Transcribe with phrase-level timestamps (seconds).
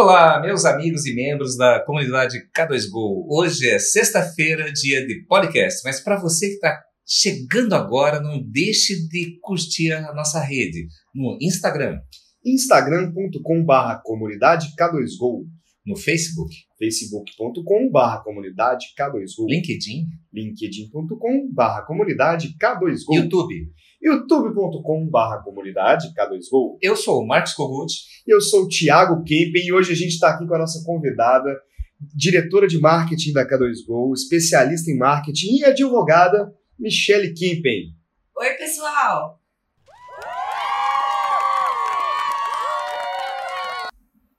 [0.00, 3.26] Olá, meus amigos e membros da comunidade K2Go.
[3.28, 9.08] Hoje é sexta-feira, dia de podcast, mas para você que está chegando agora, não deixe
[9.08, 11.98] de curtir a nossa rede no Instagram,
[12.46, 15.46] instagram.com.br comunidade K2Go,
[15.88, 26.76] no Facebook, facebook.com.br comunidade K2Go, LinkedIn, linkedin.com.br comunidade K2Go, YouTube, youtube.com.br comunidade K2Go.
[26.82, 27.92] Eu sou o Marcos Kogut.
[28.26, 31.58] Eu sou o Thiago Kempen e hoje a gente está aqui com a nossa convidada,
[32.14, 37.94] diretora de marketing da K2Go, especialista em marketing e advogada, Michele Kempen.
[38.36, 39.40] Oi, pessoal!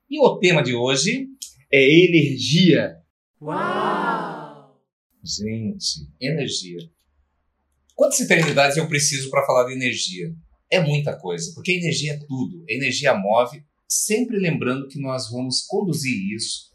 [0.10, 1.29] E o tema de hoje
[1.72, 2.98] é energia.
[3.42, 4.80] Uau!
[5.24, 6.80] Gente, energia.
[7.96, 10.34] Quantas eternidades eu preciso para falar de energia?
[10.72, 12.64] É muita coisa, porque energia é tudo.
[12.70, 16.70] A energia move, sempre lembrando que nós vamos conduzir isso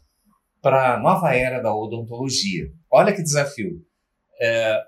[0.61, 2.71] para a nova era da odontologia.
[2.91, 3.85] Olha que desafio.
[4.39, 4.81] É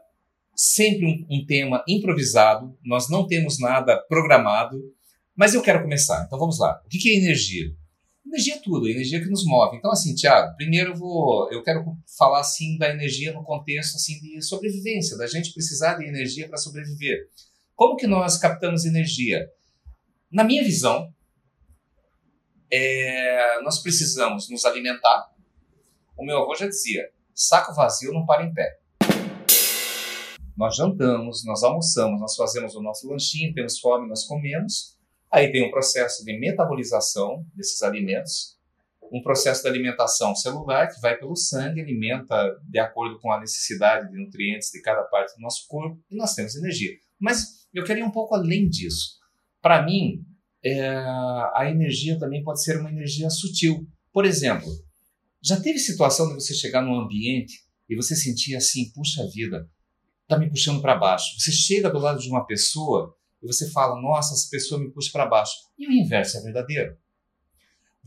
[0.57, 4.81] sempre um, um tema improvisado, nós não temos nada programado,
[5.35, 6.23] mas eu quero começar.
[6.25, 6.81] Então vamos lá.
[6.83, 7.71] O que é energia?
[8.27, 9.77] Energia é tudo, é energia que nos move.
[9.77, 11.85] Então, assim, Tiago, primeiro eu vou, eu quero
[12.17, 16.57] falar assim da energia no contexto assim de sobrevivência, da gente precisar de energia para
[16.57, 17.29] sobreviver.
[17.73, 19.47] Como que nós captamos energia?
[20.29, 21.09] Na minha visão,
[22.69, 25.31] é, nós precisamos nos alimentar.
[26.17, 28.77] O meu avô já dizia: saco vazio não para em pé.
[30.57, 34.96] Nós jantamos, nós almoçamos, nós fazemos o nosso lanchinho, temos fome, nós comemos
[35.31, 38.57] Aí tem um processo de metabolização desses alimentos,
[39.11, 44.09] um processo de alimentação celular que vai pelo sangue, alimenta de acordo com a necessidade
[44.09, 46.91] de nutrientes de cada parte do nosso corpo e nós temos energia.
[47.19, 49.17] Mas eu queria um pouco além disso.
[49.61, 50.25] Para mim,
[50.63, 50.89] é,
[51.53, 53.87] a energia também pode ser uma energia sutil.
[54.11, 54.67] Por exemplo,
[55.41, 59.69] já teve situação de você chegar num ambiente e você sentir assim, puxa vida,
[60.27, 61.39] tá me puxando para baixo.
[61.39, 65.09] Você chega do lado de uma pessoa e você fala, nossa, essa pessoa me puxa
[65.11, 65.53] para baixo.
[65.77, 66.97] E o inverso é verdadeiro.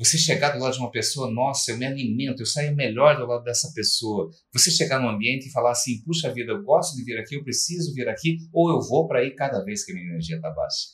[0.00, 3.26] Você chegar do lado de uma pessoa, nossa, eu me alimento, eu saio melhor do
[3.26, 4.30] lado dessa pessoa.
[4.50, 7.44] Você chegar num ambiente e falar assim, puxa vida, eu gosto de vir aqui, eu
[7.44, 10.50] preciso vir aqui, ou eu vou para aí cada vez que a minha energia está
[10.50, 10.86] baixa.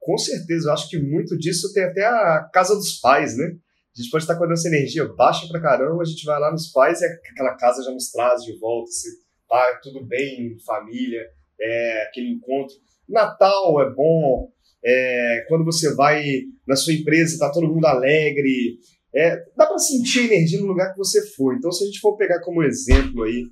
[0.00, 3.44] Com certeza, eu acho que muito disso tem até a casa dos pais, né?
[3.44, 6.50] A gente pode estar com a nossa energia baixa pra caramba, a gente vai lá
[6.50, 9.08] nos pais e aquela casa já nos traz de volta, se
[9.46, 11.22] tá tudo bem, família,
[11.60, 12.74] é, aquele encontro.
[13.08, 14.48] Natal é bom,
[14.84, 16.22] é, quando você vai
[16.66, 18.78] na sua empresa, está todo mundo alegre.
[19.14, 21.54] É, dá para sentir energia no lugar que você for.
[21.54, 23.44] Então, se a gente for pegar como exemplo aí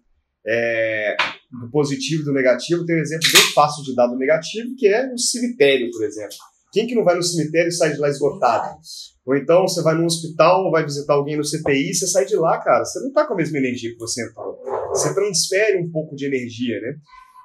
[0.47, 1.17] é,
[1.61, 4.87] do positivo e do negativo, tem um exemplo bem fácil de dar do negativo, que
[4.87, 6.37] é no cemitério, por exemplo.
[6.73, 8.77] Quem que não vai no cemitério e sai de lá esgotado?
[9.25, 12.59] Ou então você vai no hospital, vai visitar alguém no CTI, você sai de lá,
[12.59, 14.61] cara, você não tá com a mesma energia que você entrou.
[14.89, 16.97] Você transfere um pouco de energia, né?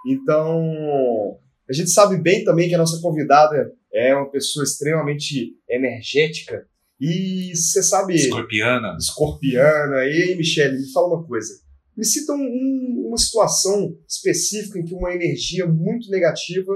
[0.07, 6.67] Então, a gente sabe bem também que a nossa convidada é uma pessoa extremamente energética
[6.99, 8.15] e você sabe.
[8.15, 8.97] Escorpiana.
[8.99, 10.05] Escorpiana.
[10.05, 11.61] E aí, Michele, me fala uma coisa.
[11.95, 16.73] Me cita um, um, uma situação específica em que uma energia muito negativa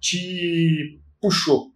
[0.00, 1.72] te puxou.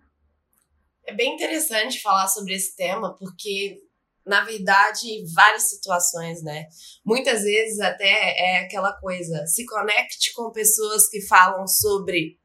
[1.06, 3.78] É bem interessante falar sobre esse tema, porque
[4.28, 6.66] na verdade, várias situações, né?
[7.04, 12.38] Muitas vezes até é aquela coisa, se conecte com pessoas que falam sobre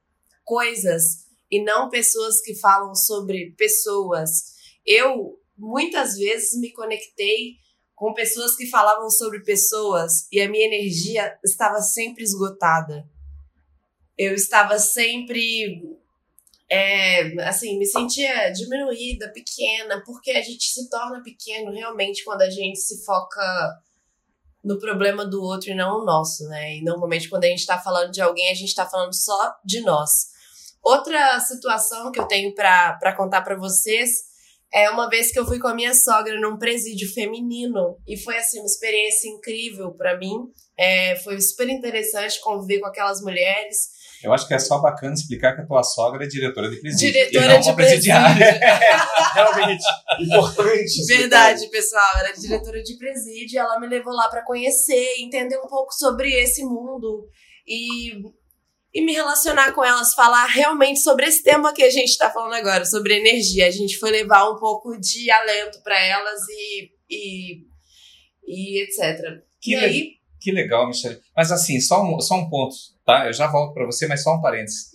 [0.44, 4.53] coisas e não pessoas que falam sobre pessoas.
[4.85, 7.57] Eu muitas vezes me conectei
[7.95, 13.07] com pessoas que falavam sobre pessoas e a minha energia estava sempre esgotada.
[14.17, 16.01] Eu estava sempre
[16.73, 22.50] é, assim, me sentia diminuída, pequena, porque a gente se torna pequeno realmente quando a
[22.50, 23.79] gente se foca
[24.63, 26.78] no problema do outro e não o nosso, né?
[26.78, 29.81] E normalmente quando a gente tá falando de alguém, a gente tá falando só de
[29.81, 30.09] nós.
[30.81, 34.09] Outra situação que eu tenho para contar para vocês
[34.74, 38.36] é uma vez que eu fui com a minha sogra num presídio feminino e foi
[38.36, 40.39] assim uma experiência incrível para mim.
[40.75, 44.01] É, foi super interessante conviver com aquelas mulheres.
[44.24, 47.12] Eu acho que é só bacana explicar que a tua sogra é diretora de presídio.
[47.12, 48.60] Diretora de presidiária.
[49.36, 49.84] Realmente,
[50.18, 51.06] importante.
[51.06, 52.10] Verdade, pessoal.
[52.20, 55.94] Ela é diretora de presídio e ela me levou lá para conhecer, entender um pouco
[55.94, 57.28] sobre esse mundo
[57.68, 58.14] e,
[58.94, 62.54] e me relacionar com elas, falar realmente sobre esse tema que a gente está falando
[62.54, 63.68] agora, sobre energia.
[63.68, 67.58] A gente foi levar um pouco de alento para elas e, e,
[68.48, 69.44] e etc.
[69.60, 71.19] Que e aí que legal, Michelle.
[71.36, 72.75] Mas assim, só um, só um ponto,
[73.06, 73.28] tá?
[73.28, 74.92] Eu já volto para você, mas só um parênteses.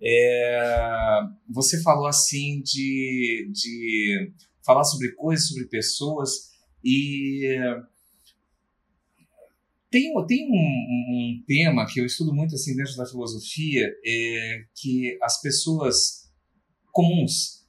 [0.00, 1.20] É,
[1.50, 4.32] você falou assim de, de
[4.64, 6.52] falar sobre coisas, sobre pessoas
[6.84, 7.56] e
[9.90, 15.18] tem, tem um, um, tema que eu estudo muito assim dentro da filosofia, é que
[15.20, 16.30] as pessoas
[16.90, 17.66] comuns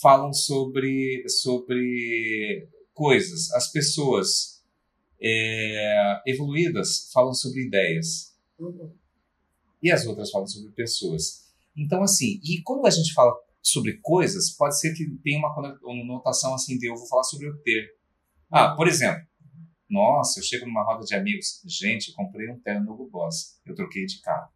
[0.00, 4.59] falam sobre, sobre coisas, as pessoas
[5.22, 8.34] é, evoluídas falam sobre ideias.
[8.58, 8.92] Uhum.
[9.82, 11.50] E as outras falam sobre pessoas.
[11.76, 16.54] Então, assim, e quando a gente fala sobre coisas, pode ser que tenha uma conotação
[16.54, 17.94] assim de eu vou falar sobre o ter.
[18.50, 19.22] Ah, por exemplo,
[19.88, 24.06] nossa, eu chego numa roda de amigos, gente, comprei um terno novo Boss, eu troquei
[24.06, 24.50] de carro.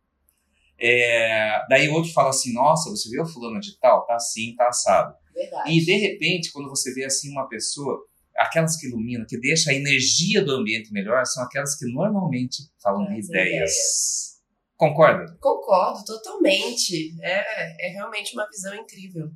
[0.78, 4.04] É, daí outro fala assim, nossa, você viu a fulana de tal?
[4.06, 5.14] Tá assim, tá assado.
[5.32, 5.70] Verdade.
[5.70, 9.74] E de repente, quando você vê assim uma pessoa, aquelas que iluminam, que deixa a
[9.74, 13.28] energia do ambiente melhor, são aquelas que normalmente falam de ideias.
[13.28, 14.34] ideias.
[14.76, 15.36] Concorda?
[15.40, 17.14] Concordo, totalmente.
[17.22, 19.30] É, é realmente uma visão incrível.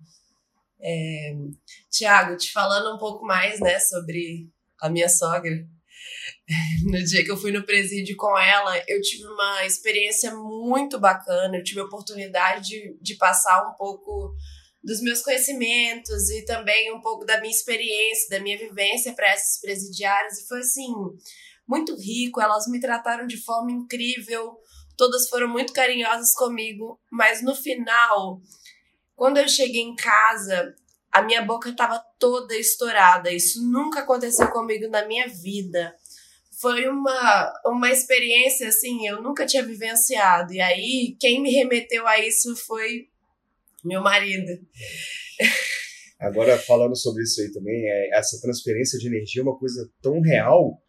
[0.81, 1.35] É,
[1.91, 4.49] Tiago, te falando um pouco mais né, sobre
[4.81, 5.67] a minha sogra.
[6.85, 11.57] No dia que eu fui no presídio com ela, eu tive uma experiência muito bacana.
[11.57, 14.35] Eu tive a oportunidade de, de passar um pouco
[14.83, 19.61] dos meus conhecimentos e também um pouco da minha experiência, da minha vivência para esses
[19.61, 20.39] presidiários.
[20.39, 20.93] E foi assim,
[21.67, 22.41] muito rico.
[22.41, 24.57] Elas me trataram de forma incrível.
[24.97, 26.99] Todas foram muito carinhosas comigo.
[27.11, 28.41] Mas no final,
[29.15, 30.75] quando eu cheguei em casa,
[31.13, 33.31] a minha boca estava toda estourada.
[33.33, 35.95] Isso nunca aconteceu comigo na minha vida.
[36.61, 40.53] Foi uma, uma experiência assim, eu nunca tinha vivenciado.
[40.53, 43.08] E aí, quem me remeteu a isso foi
[43.89, 44.53] meu marido.
[46.21, 50.21] Agora, falando sobre isso aí também, é, essa transferência de energia é uma coisa tão
[50.21, 50.81] real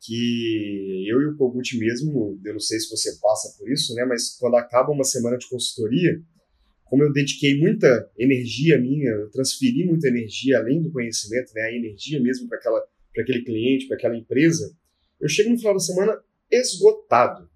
[0.00, 4.04] que eu e o Kogut mesmo, eu não sei se você passa por isso, né,
[4.04, 6.20] mas quando acaba uma semana de consultoria,
[6.84, 11.72] como eu dediquei muita energia minha, eu transferi muita energia além do conhecimento, né, a
[11.72, 12.80] energia mesmo para aquela
[13.12, 14.72] para aquele cliente, para aquela empresa,
[15.20, 16.16] eu chego no final da semana
[16.50, 17.48] esgotado.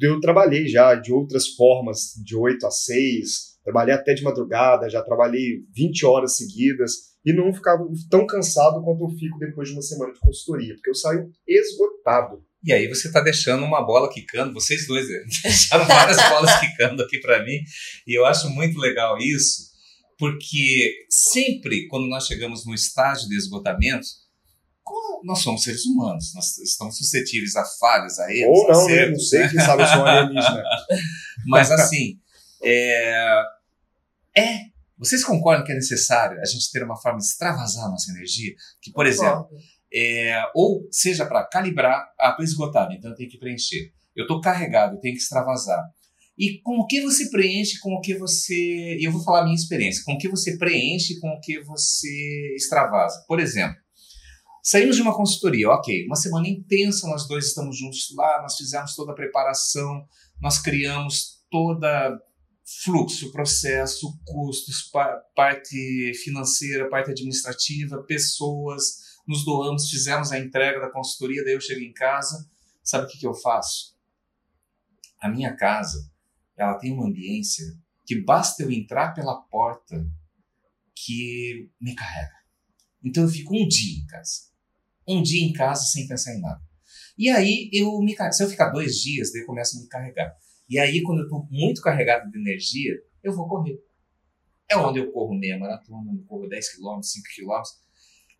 [0.00, 5.02] Eu trabalhei já de outras formas, de 8 a 6, trabalhei até de madrugada, já
[5.02, 6.92] trabalhei 20 horas seguidas
[7.24, 10.88] e não ficava tão cansado quanto eu fico depois de uma semana de consultoria, porque
[10.88, 12.42] eu saio esgotado.
[12.64, 15.18] E aí você está deixando uma bola quicando, vocês dois né?
[15.44, 17.58] deixaram várias bolas quicando aqui para mim,
[18.06, 19.68] e eu acho muito legal isso,
[20.18, 24.06] porque sempre quando nós chegamos no estágio de esgotamento,
[24.82, 28.88] como nós somos seres humanos, nós estamos suscetíveis a falhas, a erros, Ou não, a
[28.88, 29.10] né?
[29.10, 30.62] Não sei, quem sabe eu sou um alienígena.
[31.46, 32.18] Mas assim,
[32.62, 33.42] é,
[34.38, 34.68] é,
[34.98, 38.54] vocês concordam que é necessário a gente ter uma forma de extravasar a nossa energia?
[38.82, 39.48] Que, por exemplo,
[39.92, 43.92] é, ou seja para calibrar, ah, estou esgotado, então eu tenho que preencher.
[44.14, 45.82] Eu estou carregado, eu tenho que extravasar.
[46.36, 48.96] E com o que você preenche, com o que você.
[49.00, 50.02] Eu vou falar a minha experiência.
[50.04, 53.24] Com o que você preenche, com o que você extravasa.
[53.26, 53.76] Por exemplo,
[54.62, 58.94] saímos de uma consultoria, ok, uma semana intensa, nós dois estamos juntos lá, nós fizemos
[58.94, 60.04] toda a preparação,
[60.40, 62.16] nós criamos toda
[62.84, 64.90] fluxo, processo, custos,
[65.34, 71.80] parte financeira, parte administrativa, pessoas, nos doamos, fizemos a entrega da consultoria, daí eu chego
[71.80, 72.48] em casa,
[72.82, 73.96] sabe o que, que eu faço?
[75.20, 76.10] A minha casa,
[76.56, 77.64] ela tem uma ambiência
[78.06, 80.06] que basta eu entrar pela porta
[80.94, 82.36] que me carrega.
[83.02, 84.48] Então eu fico um dia em casa.
[85.06, 86.60] Um dia em casa sem pensar em nada.
[87.16, 90.36] E aí eu me Se eu ficar dois dias, daí eu começo a me carregar.
[90.68, 93.82] E aí, quando eu estou muito carregado de energia, eu vou correr.
[94.70, 97.62] É onde eu corro meia maratona, eu corro 10 km, 5 km.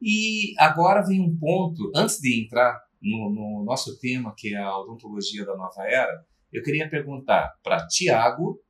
[0.01, 4.79] E agora vem um ponto, antes de entrar no, no nosso tema, que é a
[4.79, 8.63] odontologia da nova era, eu queria perguntar para Tiago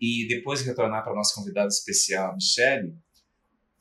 [0.00, 2.94] e depois retornar para nossa convidada especial, a Michelle,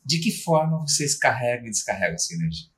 [0.03, 2.69] de que forma vocês carregam e descarregam essa energia?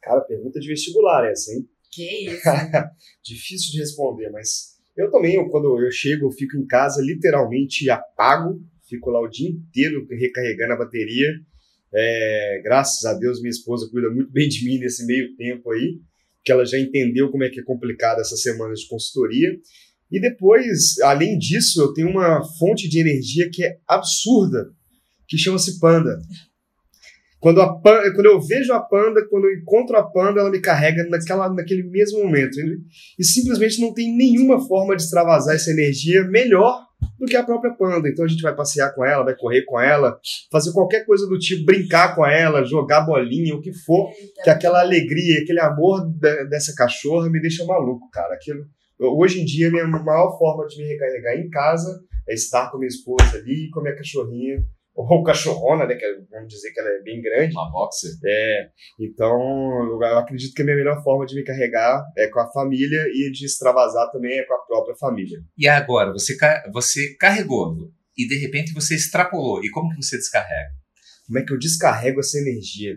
[0.00, 1.68] Cara, pergunta de vestibular essa, hein?
[1.90, 2.42] Que isso?
[3.22, 8.60] Difícil de responder, mas eu também, quando eu chego, eu fico em casa literalmente apago,
[8.88, 11.28] fico lá o dia inteiro recarregando a bateria
[11.94, 15.98] é, graças a Deus, minha esposa cuida muito bem de mim nesse meio tempo aí,
[16.44, 19.48] que ela já entendeu como é que é complicado essa semana de consultoria.
[20.10, 24.70] E depois, além disso, eu tenho uma fonte de energia que é absurda,
[25.26, 26.20] que chama-se Panda.
[27.46, 31.04] Quando, a quando eu vejo a panda, quando eu encontro a panda, ela me carrega
[31.08, 32.58] naquela, naquele mesmo momento.
[33.16, 36.84] E, simplesmente não tem nenhuma forma de extravasar essa energia melhor
[37.16, 38.08] do que a própria panda.
[38.08, 40.18] Então a gente vai passear com ela, vai correr com ela,
[40.50, 44.10] fazer qualquer coisa do tipo, brincar com ela, jogar bolinha, o que for,
[44.42, 46.04] que aquela alegria, aquele amor
[46.50, 48.34] dessa cachorra me deixa maluco, cara.
[48.34, 48.66] Aquilo,
[48.98, 51.96] hoje em dia, minha maior forma de me recarregar em casa
[52.28, 54.64] é estar com minha esposa ali, com minha cachorrinha,
[54.96, 55.94] ou cachorrona, né?
[55.94, 57.52] Que é, vamos dizer que ela é bem grande.
[57.52, 58.12] Uma boxer.
[58.24, 58.68] É.
[58.98, 59.38] Então,
[60.00, 63.30] eu acredito que a minha melhor forma de me carregar é com a família e
[63.30, 65.38] de extravasar também é com a própria família.
[65.56, 66.36] E agora, você,
[66.72, 69.62] você carregou e de repente você extrapolou.
[69.62, 70.70] E como que você descarrega?
[71.26, 72.96] Como é que eu descarrego essa energia?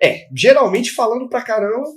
[0.00, 1.88] É, geralmente falando pra caramba.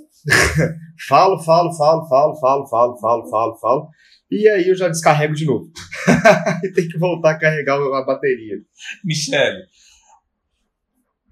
[1.08, 3.88] falo, falo, falo, falo, falo, falo, falo, falo, falo.
[4.30, 5.70] E aí eu já descarrego de novo.
[6.64, 8.56] e tem que voltar a carregar a bateria.
[9.04, 9.64] Michele,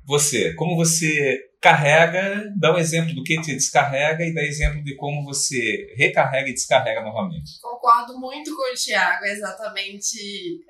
[0.07, 4.95] você, como você carrega, dá um exemplo do que te descarrega e dá exemplo de
[4.95, 7.61] como você recarrega e descarrega novamente.
[7.61, 10.17] Concordo muito com o Thiago, é exatamente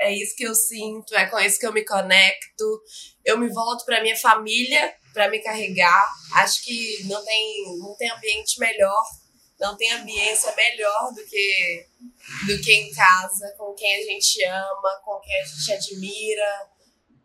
[0.01, 2.65] é isso que eu sinto, é com isso que eu me conecto.
[3.25, 6.07] Eu me volto para minha família para me carregar.
[6.35, 9.03] Acho que não tem, não tem ambiente melhor,
[9.59, 11.87] não tem ambiência melhor do que
[12.47, 16.77] do que em casa, com quem a gente ama, com quem a gente admira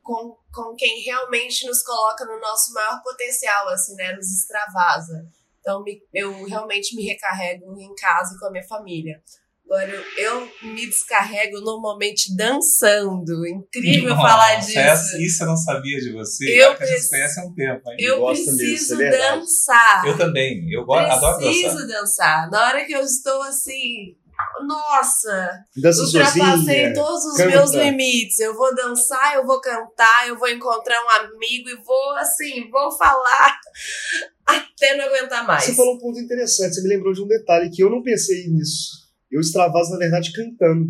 [0.04, 4.14] com, com quem realmente nos coloca no nosso maior potencial, assim, né?
[4.14, 5.28] Nos extravasa.
[5.60, 9.24] Então, me, eu realmente me recarrego em casa e com a minha família.
[9.66, 13.48] Agora, eu, me descarrego normalmente dançando.
[13.48, 14.80] Incrível Nossa, falar disso.
[14.80, 16.46] Essa, isso eu não sabia de você.
[16.62, 17.90] Eu preciso, a gente conhece há um tempo.
[17.90, 17.96] Hein?
[18.00, 20.06] Eu preciso é dançar.
[20.06, 20.70] Eu também.
[20.74, 21.52] Eu gosto, adoro dançar.
[21.52, 22.52] Preciso dançar.
[22.52, 24.18] Na hora que eu estou assim,
[24.66, 27.50] nossa, Dança ultrapassei sozinha, todos os canta.
[27.50, 28.40] meus limites.
[28.40, 32.92] Eu vou dançar, eu vou cantar, eu vou encontrar um amigo e vou, assim, vou
[32.92, 33.60] falar
[34.46, 35.64] até não aguentar mais.
[35.64, 38.48] Você falou um ponto interessante, você me lembrou de um detalhe que eu não pensei
[38.48, 39.01] nisso.
[39.32, 40.88] Eu extravaso, na verdade, cantando.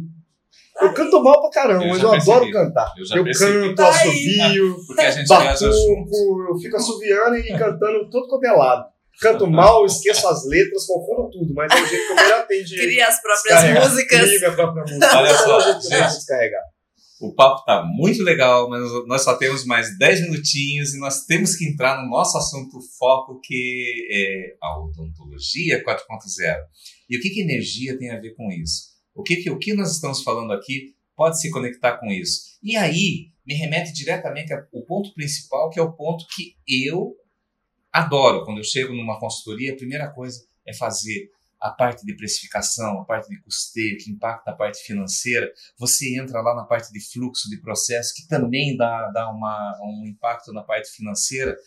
[0.82, 2.32] Eu canto mal pra caramba, Eu mas eu percebi.
[2.32, 2.94] adoro cantar.
[2.98, 3.52] Eu já Eu percebi.
[3.68, 8.86] canto, Tá assovio, a batuco, eu fico assoviando e cantando todo quanto é lado.
[9.22, 12.66] Canto mal, esqueço as letras, confundo tudo, mas é o jeito que eu melhor tenho
[12.66, 14.20] de Cria as próprias músicas.
[14.22, 15.18] Crio minha própria música.
[15.18, 16.62] Olha só, É o jeito eu descarregar.
[17.22, 21.56] O papo tá muito legal, mas nós só temos mais 10 minutinhos e nós temos
[21.56, 26.58] que entrar no nosso assunto foco, que é a odontologia 4.0.
[27.12, 28.84] E o que, que energia tem a ver com isso?
[29.14, 32.58] O que, que, o que nós estamos falando aqui pode se conectar com isso?
[32.64, 37.14] E aí, me remete diretamente ao ponto principal, que é o ponto que eu
[37.92, 38.46] adoro.
[38.46, 43.04] Quando eu chego numa consultoria, a primeira coisa é fazer a parte de precificação, a
[43.04, 45.52] parte de custeio, que impacta a parte financeira.
[45.78, 50.08] Você entra lá na parte de fluxo de processo, que também dá, dá uma, um
[50.08, 51.58] impacto na parte financeira,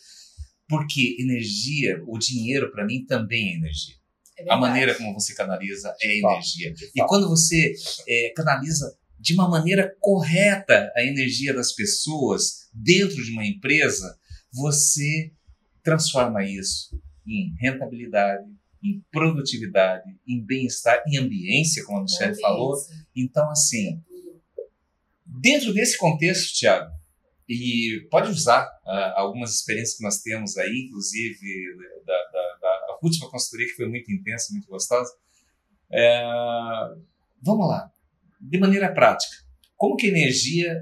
[0.67, 3.95] porque energia, o dinheiro para mim também é energia.
[4.37, 6.73] É A maneira como você canaliza é energia.
[6.95, 7.73] E quando você
[8.07, 14.17] é, canaliza de uma maneira correta a energia das pessoas dentro de uma empresa,
[14.51, 15.31] você
[15.81, 18.45] transforma isso em rentabilidade,
[18.83, 22.41] em produtividade, em bem-estar, em ambiência, como a Michelle Ambiência.
[22.41, 22.75] falou.
[23.15, 24.01] Então, assim,
[25.25, 26.91] dentro desse contexto, Tiago,
[27.47, 31.37] e pode usar ah, algumas experiências que nós temos aí, inclusive
[32.05, 32.34] da,
[33.01, 35.11] última consultoria, que foi muito intensa, muito gostosa.
[35.91, 36.23] É,
[37.43, 37.91] vamos lá,
[38.41, 39.35] de maneira prática,
[39.77, 40.81] como que a energia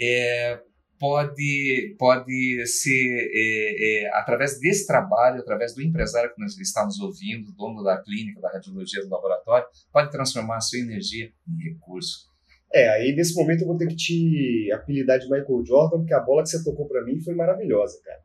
[0.00, 0.60] é,
[0.98, 6.98] pode, pode ser, é, é, através desse trabalho, através do empresário que nos está nos
[7.00, 12.30] ouvindo, dono da clínica, da radiologia, do laboratório, pode transformar a sua energia em recurso.
[12.72, 16.20] É, aí nesse momento eu vou ter que te apelidar de Michael Jordan, porque a
[16.20, 18.20] bola que você tocou pra mim foi maravilhosa, cara.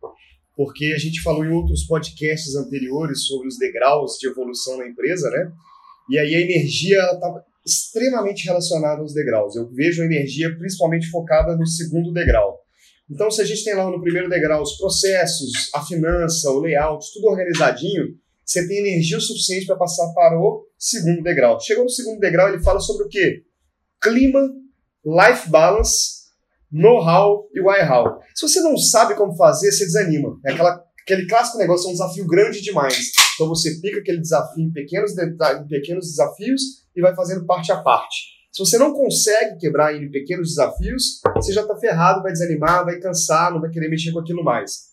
[0.55, 5.29] Porque a gente falou em outros podcasts anteriores sobre os degraus de evolução na empresa,
[5.29, 5.51] né?
[6.09, 9.55] E aí a energia estava extremamente relacionada aos degraus.
[9.55, 12.59] Eu vejo a energia principalmente focada no segundo degrau.
[13.09, 17.05] Então, se a gente tem lá no primeiro degrau os processos, a finança, o layout,
[17.13, 21.59] tudo organizadinho, você tem energia o suficiente para passar para o segundo degrau.
[21.59, 23.43] Chegou no segundo degrau, ele fala sobre o quê?
[24.01, 24.49] clima,
[25.05, 26.20] life balance,
[26.71, 28.19] know-how e why-how.
[28.33, 30.39] Se você não sabe como fazer, você desanima.
[30.45, 33.11] É aquela, aquele clássico negócio, é um desafio grande demais.
[33.35, 36.61] Então você pica aquele desafio em pequenos, em pequenos desafios
[36.95, 38.41] e vai fazendo parte a parte.
[38.51, 42.99] Se você não consegue quebrar em pequenos desafios, você já está ferrado, vai desanimar, vai
[42.99, 44.91] cansar, não vai querer mexer com aquilo mais.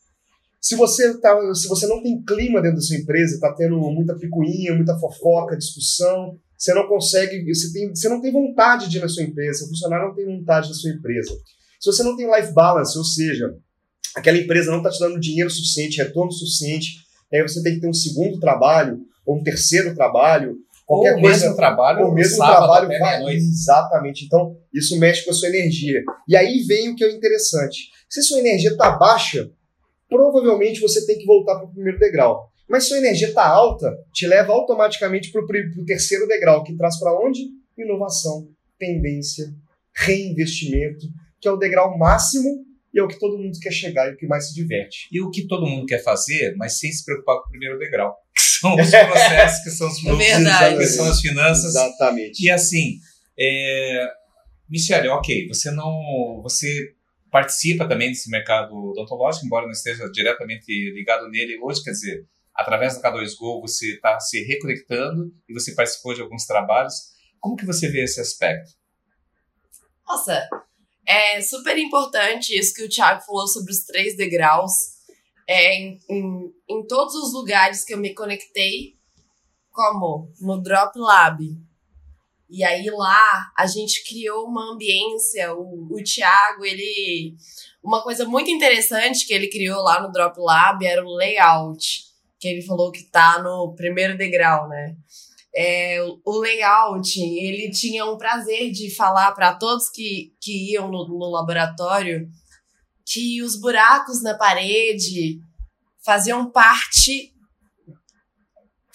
[0.60, 4.16] Se você, tá, se você não tem clima dentro da sua empresa, está tendo muita
[4.16, 9.00] picuinha, muita fofoca, discussão, você não consegue, você, tem, você não tem vontade de ir
[9.00, 11.32] na sua empresa, o funcionário não tem vontade da sua empresa.
[11.78, 13.54] Se você não tem life balance, ou seja,
[14.14, 17.88] aquela empresa não está te dando dinheiro suficiente, retorno suficiente, aí você tem que ter
[17.88, 20.56] um segundo trabalho, ou um terceiro trabalho,
[20.86, 21.40] qualquer Ou o coisa.
[21.40, 23.34] mesmo trabalho, o mesmo sábado trabalho vai.
[23.34, 24.24] Exatamente.
[24.24, 26.02] Então, isso mexe com a sua energia.
[26.26, 27.90] E aí vem o que é interessante.
[28.08, 29.50] Se sua energia está baixa,
[30.08, 32.50] provavelmente você tem que voltar para o primeiro degrau.
[32.68, 36.98] Mas se sua energia está alta, te leva automaticamente para o terceiro degrau, que traz
[36.98, 37.40] para onde?
[37.76, 39.54] Inovação, tendência,
[39.94, 41.06] reinvestimento,
[41.40, 44.16] que é o degrau máximo e é o que todo mundo quer chegar e o
[44.16, 45.08] que mais se diverte.
[45.12, 48.14] E o que todo mundo quer fazer, mas sem se preocupar com o primeiro degrau.
[48.34, 50.78] Que são os processos, que são os É verdade.
[50.78, 51.76] que são as finanças.
[51.76, 52.44] Exatamente.
[52.44, 52.98] E assim,
[53.38, 54.08] é...
[54.68, 56.40] Michele, ok, você não.
[56.42, 56.92] Você
[57.30, 63.00] participa também desse mercado odontológico, embora não esteja diretamente ligado nele hoje, quer dizer, através
[63.00, 66.94] da K2Go você está se reconectando e você participou de alguns trabalhos.
[67.38, 68.70] Como que você vê esse aspecto?
[70.06, 70.48] Nossa,
[71.08, 74.72] é super importante isso que o Thiago falou sobre os três degraus.
[75.48, 78.98] É, em, em, em todos os lugares que eu me conectei,
[79.72, 81.42] como no Drop Lab.
[82.50, 87.34] E aí lá a gente criou uma ambiência, o, o Thiago, ele.
[87.82, 92.04] Uma coisa muito interessante que ele criou lá no Drop Lab era o layout,
[92.38, 94.94] que ele falou que tá no primeiro degrau, né?
[95.54, 101.08] É, o layout, ele tinha um prazer de falar para todos que, que iam no,
[101.08, 102.28] no laboratório
[103.04, 105.40] que os buracos na parede
[106.04, 107.32] faziam parte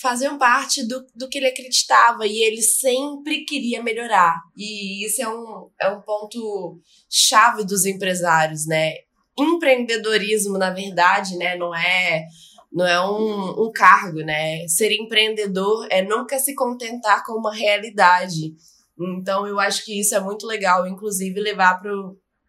[0.04, 4.38] faziam parte do, do que ele acreditava e ele sempre queria melhorar.
[4.58, 6.78] E isso é um, é um ponto
[7.10, 8.96] chave dos empresários, né?
[9.40, 12.26] Empreendedorismo, na verdade, né, não é
[12.74, 14.68] não é um, um cargo, né?
[14.68, 18.56] Ser empreendedor é nunca se contentar com uma realidade.
[19.00, 21.80] Então, eu acho que isso é muito legal, inclusive levar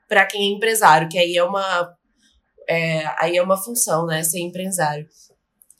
[0.08, 1.94] para quem é empresário, que aí é uma
[2.68, 4.22] é, aí é uma função, né?
[4.22, 5.06] Ser empresário.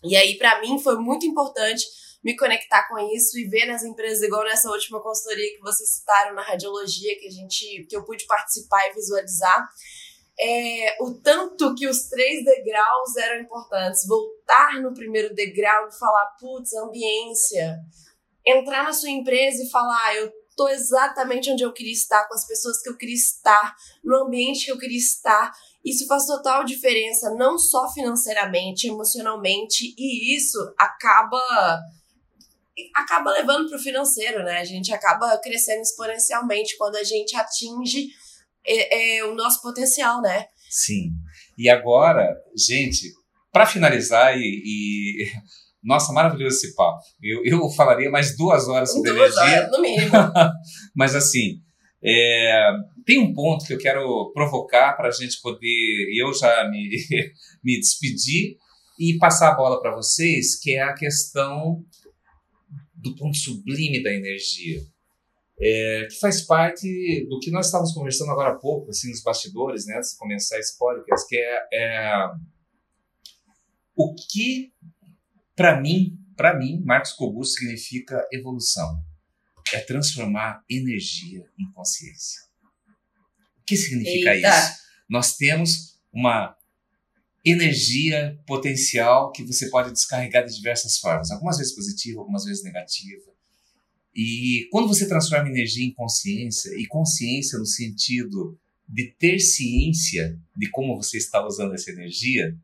[0.02, 1.84] E aí, para mim, foi muito importante
[2.22, 6.34] me conectar com isso e ver nas empresas, igual nessa última consultoria que vocês citaram
[6.34, 9.68] na radiologia, que a gente, que eu pude participar e visualizar,
[10.38, 14.06] é, o tanto que os três degraus eram importantes.
[14.06, 17.78] Voltar no primeiro degrau e falar, putz, ambiência.
[18.46, 22.34] Entrar na sua empresa e falar, ah, eu tô exatamente onde eu queria estar, com
[22.34, 25.52] as pessoas que eu queria estar, no ambiente que eu queria estar.
[25.84, 31.40] Isso faz total diferença, não só financeiramente, emocionalmente, e isso acaba
[32.92, 34.58] acaba levando para o financeiro, né?
[34.58, 38.08] A gente acaba crescendo exponencialmente quando a gente atinge
[38.66, 40.46] é, é, o nosso potencial, né?
[40.68, 41.12] Sim.
[41.56, 43.12] E agora, gente,
[43.52, 45.26] para finalizar e, e,
[45.84, 47.02] Nossa, maravilhoso esse papo.
[47.22, 49.60] Eu, eu falaria mais duas horas sobre duas energia.
[49.60, 50.12] Horas, no mínimo.
[50.96, 51.60] Mas assim,
[52.02, 52.70] é,
[53.04, 56.88] tem um ponto que eu quero provocar para a gente poder, eu já me,
[57.62, 58.56] me despedir
[58.98, 61.84] e passar a bola para vocês, que é a questão
[62.94, 64.80] do ponto sublime da energia,
[65.60, 69.86] é, que faz parte do que nós estávamos conversando agora há pouco, assim, nos bastidores,
[69.86, 72.30] né, antes de começar esse podcast, que é, é
[73.96, 74.72] o que,
[75.54, 79.02] para mim, para mim, Marcos Coburgo significa evolução.
[79.72, 82.42] É transformar energia em consciência.
[83.60, 84.48] O que significa Eita.
[84.48, 84.72] isso?
[85.08, 86.56] Nós temos uma
[87.44, 93.33] energia potencial que você pode descarregar de diversas formas, algumas vezes positiva, algumas vezes negativa.
[94.14, 98.56] E quando você transforma energia em consciência, e consciência no sentido
[98.88, 102.56] de ter ciência de como você está usando essa energia,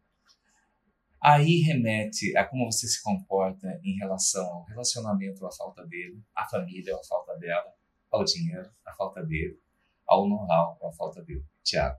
[1.20, 6.46] aí remete a como você se comporta em relação ao relacionamento, à falta dele, à
[6.48, 7.74] família, à falta dela,
[8.10, 9.58] ao dinheiro, à falta dele,
[10.06, 11.44] ao know-how, à falta dele.
[11.64, 11.98] Tiago.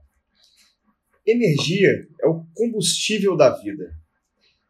[1.26, 4.01] Energia é o combustível da vida.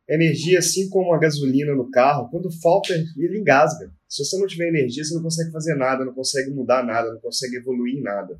[0.08, 3.92] Energia, assim como a gasolina no carro, quando falta, ele engasga.
[4.08, 7.20] Se você não tiver energia, você não consegue fazer nada, não consegue mudar nada, não
[7.20, 8.38] consegue evoluir em nada.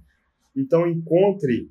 [0.54, 1.70] Então, encontre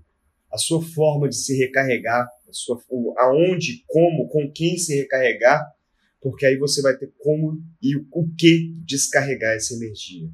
[0.51, 2.81] a sua forma de se recarregar, a sua,
[3.17, 5.65] aonde, como, com quem se recarregar,
[6.19, 10.29] porque aí você vai ter como e o que descarregar essa energia.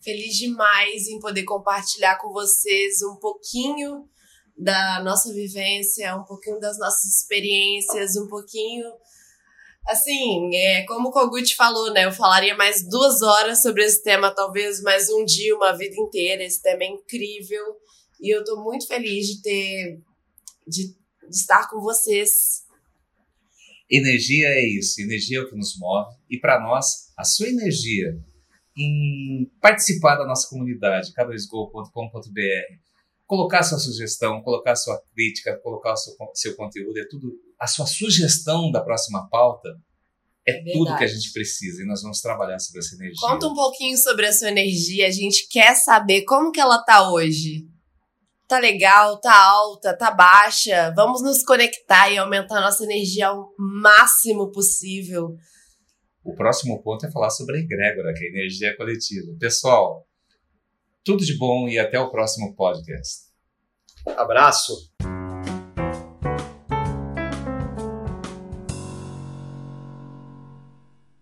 [0.00, 4.08] Feliz demais em poder compartilhar com vocês um pouquinho
[4.58, 8.84] da nossa vivência, um pouquinho das nossas experiências, um pouquinho.
[9.86, 12.04] Assim, é, como o Kogut falou, né?
[12.04, 16.42] Eu falaria mais duas horas sobre esse tema, talvez mais um dia, uma vida inteira.
[16.42, 17.64] Esse tema é incrível.
[18.20, 20.00] E eu tô muito feliz de ter.
[20.66, 22.66] de, de estar com vocês.
[23.90, 26.14] Energia é isso, energia é o que nos move.
[26.28, 28.20] E para nós, a sua energia
[28.76, 32.87] em participar da nossa comunidade, k2go.com.br,
[33.28, 37.30] colocar sua sugestão, colocar sua crítica, colocar seu, seu conteúdo, é tudo.
[37.60, 39.68] A sua sugestão da próxima pauta
[40.46, 40.72] é Verdade.
[40.72, 43.20] tudo que a gente precisa e nós vamos trabalhar sobre essa energia.
[43.20, 45.06] Conta um pouquinho sobre a sua energia.
[45.06, 47.68] A gente quer saber como que ela tá hoje.
[48.48, 50.90] Tá legal, tá alta, tá baixa.
[50.96, 55.36] Vamos nos conectar e aumentar a nossa energia ao máximo possível.
[56.24, 59.36] O próximo ponto é falar sobre a egrégora, que é a energia coletiva.
[59.38, 60.07] Pessoal,
[61.04, 63.28] tudo de bom e até o próximo podcast.
[64.16, 64.87] Abraço!